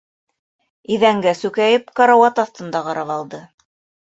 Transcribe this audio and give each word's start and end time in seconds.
Иҙәнгә 0.95 1.33
сүкәйеп 1.41 1.93
карауат 2.01 2.41
аҫтын 2.45 2.75
да 2.77 2.85
ҡарап 2.89 3.13
алды. 3.19 3.43